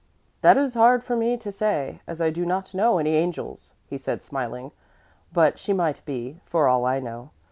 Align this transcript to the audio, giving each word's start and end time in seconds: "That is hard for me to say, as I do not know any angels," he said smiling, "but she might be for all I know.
"That 0.41 0.57
is 0.57 0.73
hard 0.73 1.03
for 1.03 1.15
me 1.15 1.37
to 1.37 1.51
say, 1.51 2.01
as 2.07 2.21
I 2.21 2.31
do 2.31 2.43
not 2.43 2.73
know 2.73 2.97
any 2.97 3.13
angels," 3.13 3.75
he 3.85 3.99
said 3.99 4.23
smiling, 4.23 4.71
"but 5.31 5.59
she 5.59 5.73
might 5.73 6.03
be 6.05 6.39
for 6.43 6.67
all 6.67 6.85
I 6.87 6.99
know. 6.99 7.29